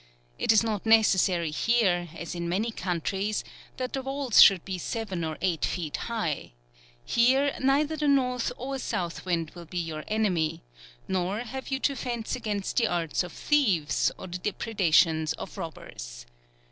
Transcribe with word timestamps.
It 0.39 0.51
is 0.51 0.63
not 0.63 0.83
neces 0.83 1.19
sary 1.19 1.51
here, 1.51 2.09
as 2.15 2.33
in 2.33 2.49
many 2.49 2.71
countries, 2.71 3.43
that 3.77 3.93
the 3.93 4.01
wails 4.01 4.41
should 4.41 4.65
be 4.65 4.79
seven 4.79 5.23
or 5.23 5.37
eight 5.41 5.63
feet 5.63 5.95
high,— 5.95 6.53
here 7.05 7.53
neither 7.59 7.95
the 7.95 8.07
north 8.07 8.51
or 8.57 8.79
sou'h 8.79 9.23
wind 9.25 9.51
will 9.51 9.65
be 9.65 9.77
your 9.77 10.03
enemy; 10.07 10.63
nor 11.07 11.41
have 11.41 11.67
you 11.67 11.77
to 11.81 11.95
fence 11.95 12.35
against 12.35 12.77
the 12.77 12.87
arts 12.87 13.21
of 13.21 13.31
thieves, 13.31 14.11
or 14.17 14.25
the 14.25 14.39
depreda 14.39 14.91
tions 14.91 15.33
of 15.33 15.55
robbers. 15.59 16.25